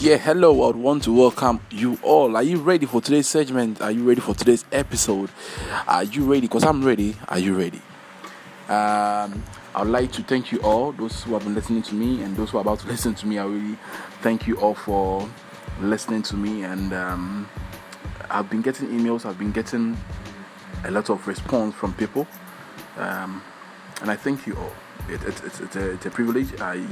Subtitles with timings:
[0.00, 0.62] Yeah, hello.
[0.62, 2.36] I would want to welcome you all.
[2.36, 3.80] Are you ready for today's segment?
[3.80, 5.30] Are you ready for today's episode?
[5.86, 6.42] Are you ready?
[6.42, 7.16] Because I'm ready.
[7.28, 7.80] Are you ready?
[8.68, 9.42] Um,
[9.74, 12.36] I would like to thank you all, those who have been listening to me and
[12.36, 13.38] those who are about to listen to me.
[13.38, 13.76] I really
[14.22, 15.28] thank you all for
[15.80, 16.64] listening to me.
[16.64, 17.48] And um,
[18.30, 19.96] I've been getting emails, I've been getting
[20.84, 22.26] a lot of response from people.
[22.96, 23.42] Um,
[24.00, 24.72] and I thank you all.
[25.08, 26.60] It, it, it's, it's, a, it's a privilege.
[26.60, 26.84] I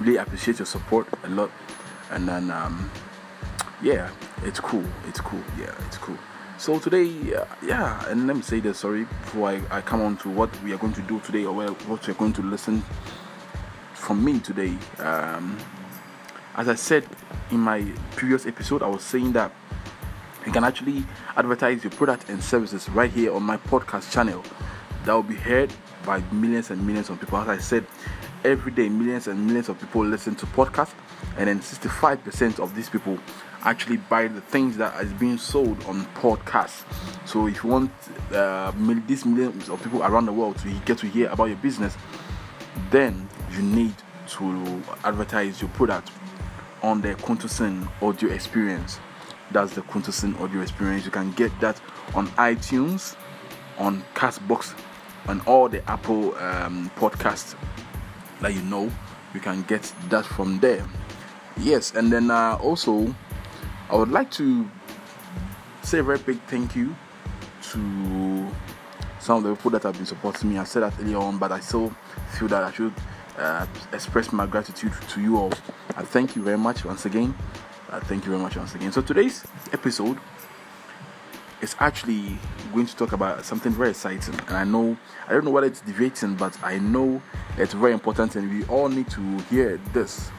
[0.00, 1.50] really appreciate your support a lot.
[2.10, 2.90] And then, um,
[3.82, 4.10] yeah,
[4.42, 4.84] it's cool.
[5.06, 5.42] It's cool.
[5.58, 6.18] Yeah, it's cool.
[6.58, 10.18] So today, uh, yeah, and let me say this, sorry, before I, I come on
[10.18, 12.82] to what we are going to do today or what you're going to listen
[13.94, 14.76] from me today.
[14.98, 15.56] Um,
[16.56, 17.06] as I said
[17.50, 17.82] in my
[18.16, 19.52] previous episode, I was saying that
[20.44, 21.04] you can actually
[21.36, 24.42] advertise your product and services right here on my podcast channel
[25.04, 25.72] that will be heard
[26.04, 27.38] by millions and millions of people.
[27.38, 27.86] As I said,
[28.44, 30.92] every day millions and millions of people listen to podcasts,
[31.36, 33.18] and then 65% of these people
[33.62, 36.84] actually buy the things that is being sold on podcasts.
[37.26, 37.90] So if you want
[38.32, 38.72] uh,
[39.06, 41.96] these millions of people around the world to get to hear about your business,
[42.90, 43.94] then you need
[44.28, 46.10] to advertise your product
[46.82, 48.98] on the Kuntusin audio experience.
[49.50, 51.04] That's the Kuntusin audio experience.
[51.04, 51.80] You can get that
[52.14, 53.16] on iTunes,
[53.78, 54.74] on Castbox,
[55.26, 57.54] on all the Apple um, podcasts
[58.40, 58.90] that you know.
[59.34, 60.84] You can get that from there.
[61.56, 63.14] Yes, and then uh, also,
[63.90, 64.68] I would like to
[65.82, 66.94] say a very big thank you
[67.70, 68.48] to
[69.18, 70.58] some of the people that have been supporting me.
[70.58, 71.94] I said that earlier on, but I still
[72.38, 72.94] feel that I should
[73.38, 75.52] uh, express my gratitude to you all.
[75.96, 77.34] I thank you very much once again.
[77.90, 78.92] Uh, thank you very much once again.
[78.92, 80.18] So today's episode
[81.60, 82.38] is actually
[82.72, 84.96] going to talk about something very exciting, and I know
[85.28, 87.20] I don't know whether it's deviating, but I know
[87.58, 90.30] it's very important, and we all need to hear this.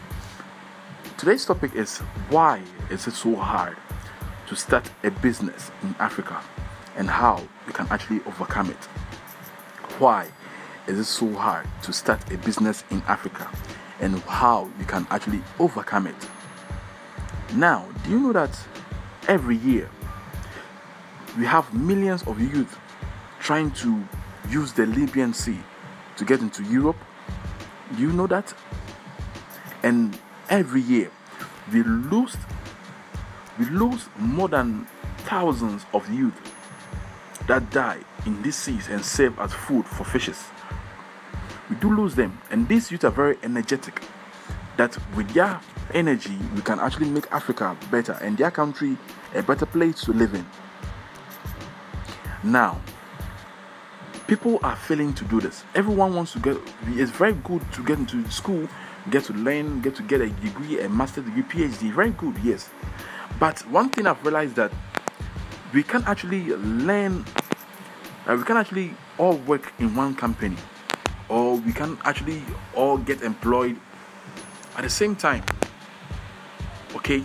[1.18, 3.78] Today's topic is why is it so hard
[4.48, 6.42] to start a business in Africa,
[6.98, 8.84] and how you can actually overcome it.
[10.00, 10.28] Why
[10.88, 13.50] is it so hard to start a business in Africa,
[14.00, 16.16] and how you can actually overcome it.
[17.54, 18.58] Now, do you know that
[19.28, 19.90] every year
[21.38, 22.80] we have millions of youth
[23.40, 24.04] trying to
[24.50, 25.60] use the Libyan Sea
[26.22, 26.98] to get into Europe.
[27.96, 28.54] Do you know that?
[29.82, 30.16] And
[30.52, 31.10] every year
[31.74, 32.38] we lose
[33.58, 34.86] we lose more than
[35.26, 36.36] thousands of youth
[37.48, 40.44] that die in these seas and serve as food for fishes.
[41.72, 44.04] We do lose them, and these youth are very energetic.
[44.78, 45.60] That with their
[45.92, 48.96] energy, we can actually make Africa better and their country
[49.34, 50.46] a better place to live in.
[52.44, 52.80] Now,
[54.32, 55.66] people are failing to do this.
[55.76, 56.56] Everyone wants to get.
[56.88, 58.66] It's very good to get into school,
[59.10, 61.92] get to learn, get to get a degree, a master degree, PhD.
[61.92, 62.70] Very good, yes.
[63.42, 64.72] But one thing I've realized that
[65.74, 67.26] we can actually learn.
[68.26, 70.56] Uh, we can actually all work in one company,
[71.28, 72.42] or we can actually
[72.74, 73.78] all get employed
[74.78, 75.44] at the same time.
[76.96, 77.22] Okay.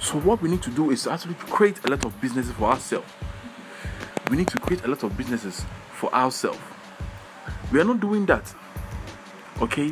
[0.00, 3.10] So what we need to do is actually create a lot of businesses for ourselves
[4.30, 5.64] we need to create a lot of businesses
[5.96, 6.60] for ourselves.
[7.72, 8.54] We are not doing that.
[9.60, 9.88] Okay?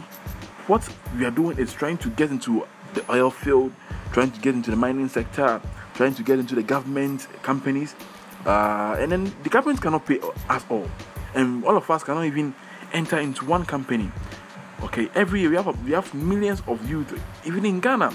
[0.66, 3.72] What we are doing is trying to get into the oil field,
[4.12, 5.60] trying to get into the mining sector,
[5.94, 7.94] trying to get into the government companies.
[8.46, 10.88] Uh, and then the government cannot pay us all.
[11.34, 12.54] And all of us cannot even
[12.92, 14.10] enter into one company.
[14.82, 18.14] Okay, every year we have we have millions of youth, even in Ghana,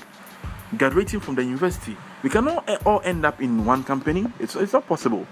[0.77, 1.97] graduating from the university.
[2.21, 4.27] We cannot all end up in one company.
[4.39, 5.25] It's, it's not possible.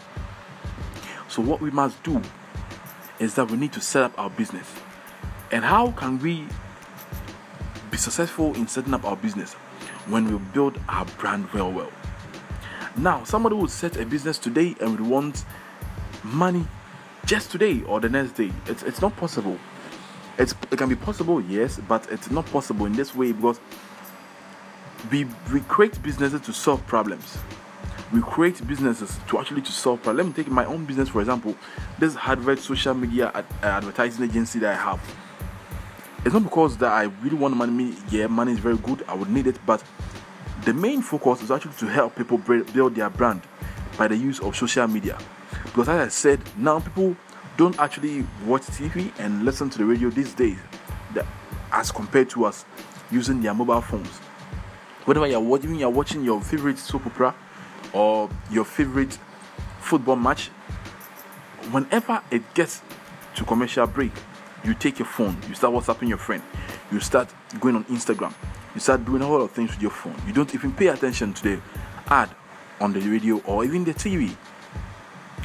[1.27, 2.21] So, what we must do
[3.19, 4.71] is that we need to set up our business.
[5.51, 6.45] And how can we
[7.89, 9.53] be successful in setting up our business
[10.07, 11.91] when we build our brand well well?
[12.95, 15.45] Now, somebody would set a business today and would want
[16.23, 16.65] money
[17.25, 18.51] just today or the next day.
[18.65, 19.57] It's, it's not possible.
[20.37, 23.59] It's, it can be possible, yes, but it's not possible in this way because
[25.11, 27.37] we, we create businesses to solve problems
[28.13, 30.25] we create businesses to actually to solve problems.
[30.25, 31.55] Let me take my own business for example.
[31.99, 35.01] This Harvard social media ad- uh, advertising agency that I have.
[36.23, 37.95] It's not because that I really want money.
[38.09, 39.03] Yeah, money is very good.
[39.07, 39.83] I would need it, but
[40.63, 43.41] the main focus is actually to help people build their brand
[43.97, 45.17] by the use of social media.
[45.65, 47.15] Because as I said, now people
[47.55, 50.57] don't actually watch TV and listen to the radio these days,
[51.71, 52.65] as compared to us
[53.11, 54.19] using their mobile phones.
[55.05, 57.33] Whenever you're watching, you're watching your favorite soap opera
[57.93, 59.17] or your favorite
[59.79, 60.47] football match,
[61.71, 62.81] whenever it gets
[63.35, 64.11] to commercial break,
[64.63, 66.43] you take your phone, you start WhatsApping your friend,
[66.91, 68.33] you start going on Instagram,
[68.73, 70.15] you start doing a whole lot of things with your phone.
[70.25, 71.61] You don't even pay attention to the
[72.07, 72.29] ad
[72.79, 74.35] on the radio or even the TV.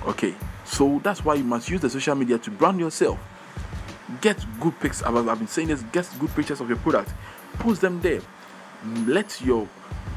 [0.06, 0.34] Okay,
[0.64, 3.18] so that's why you must use the social media to brand yourself.
[4.20, 5.02] Get good pics.
[5.02, 5.82] I've, I've been saying this.
[5.92, 7.12] Get good pictures of your product.
[7.54, 8.20] Post them there.
[9.06, 9.68] Let your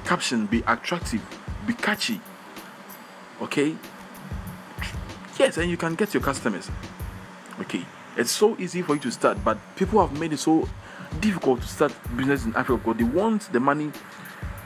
[0.06, 1.22] caption be attractive,
[1.66, 2.22] be catchy.
[3.42, 3.76] Okay.
[5.38, 6.70] Yes, and you can get your customers.
[7.60, 7.86] Okay,
[8.18, 10.68] it's so easy for you to start, but people have made it so
[11.20, 13.92] difficult to start business in Africa because they want the money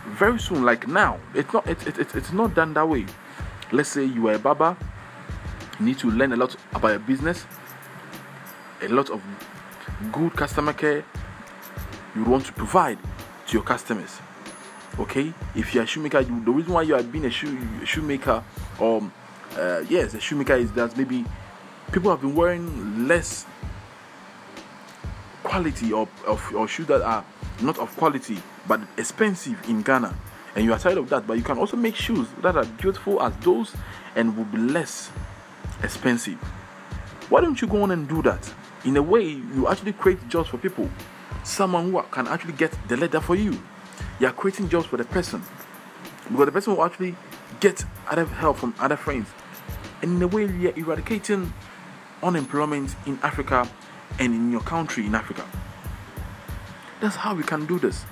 [0.08, 0.64] very soon.
[0.64, 3.06] Like now, it's not it, it, it, it's not done that way.
[3.72, 4.76] Let's say you are a barber,
[5.80, 7.46] you need to learn a lot about your business,
[8.82, 9.22] a lot of
[10.12, 11.04] good customer care
[12.16, 12.98] you want to provide
[13.48, 14.20] to your customers.
[14.98, 18.44] Okay, if you're a shoemaker, you, the reason why you are being a shoe shoemaker,
[18.80, 19.14] or um,
[19.58, 21.26] uh, yes, a shoemaker is that maybe
[21.92, 23.46] people have been wearing less
[25.44, 27.24] quality of, of or shoes that are
[27.62, 28.38] not of quality
[28.68, 30.16] but expensive in Ghana.
[30.56, 33.22] And you are tired of that, but you can also make shoes that are beautiful
[33.22, 33.76] as those
[34.16, 35.12] and will be less
[35.84, 36.38] expensive.
[37.30, 38.52] Why don't you go on and do that?
[38.86, 40.90] In a way, you actually create jobs for people.
[41.44, 43.60] Someone who can actually get the leather for you.
[44.20, 45.42] You are creating jobs for the person.
[46.30, 47.16] Because the person will actually
[47.60, 49.28] get other help from other friends.
[50.02, 51.54] And in a way, you are eradicating
[52.22, 53.70] unemployment in Africa
[54.20, 55.46] and in your country in Africa.
[57.02, 58.06] That's how we can do this.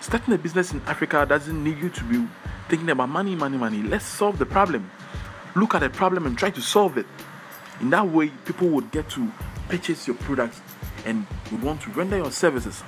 [0.00, 2.26] Starting a business in Africa doesn't need you to be
[2.68, 3.82] thinking about money, money, money.
[3.82, 4.90] Let's solve the problem.
[5.56, 7.06] Look at the problem and try to solve it.
[7.80, 9.32] In that way, people would get to
[9.68, 10.60] purchase your products
[11.04, 12.84] and would want to render your services.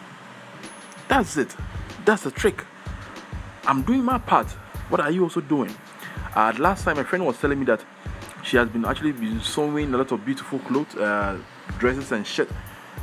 [1.08, 1.54] That's it.
[2.04, 2.64] That's the trick.
[3.64, 4.48] I'm doing my part.
[4.88, 5.72] What are you also doing?
[6.34, 7.84] Uh, last time, my friend was telling me that
[8.42, 11.38] she has been actually been sewing a lot of beautiful clothes, uh,
[11.78, 12.48] dresses and shit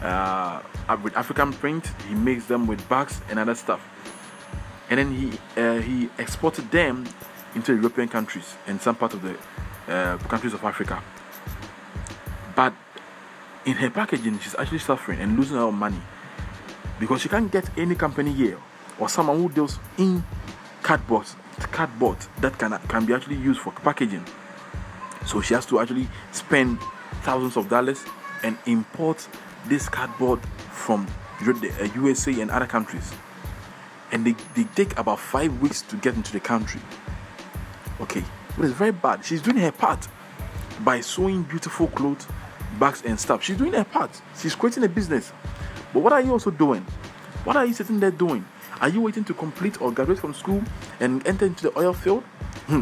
[0.03, 0.61] uh,
[1.01, 1.89] with African print.
[2.09, 3.79] He makes them with bags and other stuff,
[4.89, 7.05] and then he uh, he exported them
[7.55, 9.37] into European countries and some part of the
[9.87, 11.01] uh, countries of Africa.
[12.53, 12.73] But
[13.65, 16.01] in her packaging, she's actually suffering and losing of money
[16.99, 18.59] because she can't get any company here
[18.99, 20.23] or someone who deals in
[20.81, 21.25] cardboard
[21.71, 24.25] cardboard that can can be actually used for packaging.
[25.25, 26.79] So she has to actually spend
[27.23, 28.03] thousands of dollars
[28.43, 29.27] and import
[29.67, 30.39] this cardboard
[30.71, 31.07] from
[31.41, 33.13] the USA uh, and other countries.
[34.11, 36.81] And they, they take about five weeks to get into the country.
[38.01, 38.23] Okay,
[38.57, 39.23] but it's very bad.
[39.23, 40.07] She's doing her part
[40.83, 42.25] by sewing beautiful clothes,
[42.79, 43.43] bags, and stuff.
[43.43, 44.09] She's doing her part.
[44.39, 45.31] She's creating a business.
[45.93, 46.85] But what are you also doing?
[47.43, 48.45] What are you sitting there doing?
[48.81, 50.61] Are you waiting to complete or graduate from school
[50.99, 52.23] and enter into the oil field?
[52.67, 52.81] Hmm.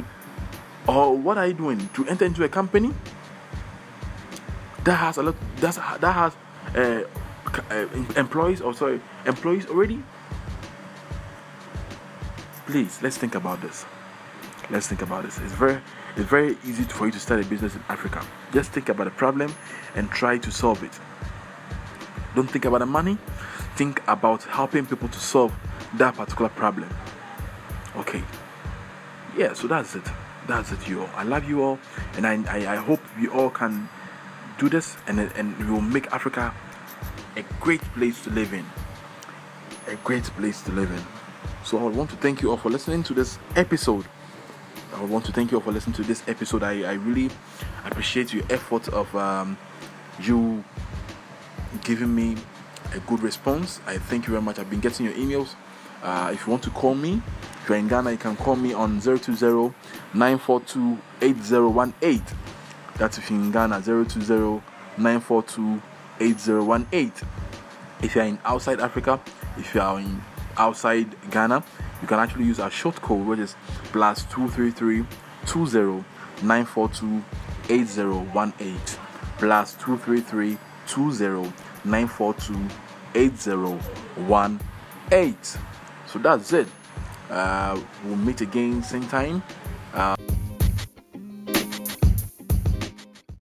[0.88, 1.90] or what are you doing?
[1.94, 2.94] To enter into a company?
[4.84, 6.34] That has a lot that's, that has
[6.76, 7.04] uh,
[7.72, 10.04] uh, employees or sorry employees already?
[12.66, 13.86] Please let's think about this.
[14.70, 15.38] Let's think about this.
[15.40, 15.80] It's very
[16.16, 18.26] it's very easy for you to start a business in africa.
[18.52, 19.54] Just think about the problem
[19.96, 21.00] and try to solve it
[22.38, 23.18] don't think about the money
[23.76, 25.54] think about helping people to solve
[25.96, 26.90] that particular problem
[27.96, 28.24] okay
[29.36, 30.04] yeah so that's it
[30.48, 31.10] that's it, you all.
[31.14, 31.78] I love you all,
[32.16, 33.90] and I, I, I hope we all can
[34.58, 36.54] do this and, and we will make Africa
[37.36, 38.66] a great place to live in.
[39.88, 41.04] A great place to live in.
[41.66, 44.06] So I want to thank you all for listening to this episode.
[44.96, 46.64] I want to thank you all for listening to this episode.
[46.64, 47.30] I, I really
[47.86, 49.58] appreciate your effort of um,
[50.22, 50.64] you
[51.84, 52.36] giving me
[52.94, 53.80] a good response.
[53.86, 54.60] I thank you very much.
[54.60, 55.56] I've been getting your emails.
[56.04, 57.22] Uh, if you want to call me,
[57.64, 59.74] if you're in Ghana, you can call me on 020
[60.14, 62.24] 942 8018.
[62.98, 64.62] That's if you're in Ghana, 020
[64.98, 65.82] 942
[66.20, 67.12] 8018.
[68.02, 69.20] If you're in outside Africa,
[69.58, 70.22] if you are in
[70.58, 71.64] outside Ghana,
[72.02, 73.56] you can actually use our short code, which is
[73.92, 75.06] plus 233
[75.46, 76.04] 20
[76.44, 77.24] 942
[77.70, 78.78] 8018.
[79.38, 80.58] Plus 233
[80.88, 81.54] 20
[81.86, 82.68] 942
[83.16, 85.62] 8018.
[86.08, 86.68] So that's it.
[87.30, 89.44] Uh, we'll meet again same time